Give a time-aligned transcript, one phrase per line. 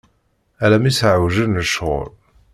[0.63, 2.09] Ala mi s-εewjen lecɣal.